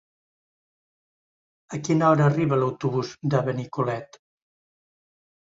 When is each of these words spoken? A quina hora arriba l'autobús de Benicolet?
A 1.77 1.79
quina 1.89 2.07
hora 2.13 2.25
arriba 2.31 2.59
l'autobús 2.63 3.13
de 3.35 3.43
Benicolet? 3.51 4.19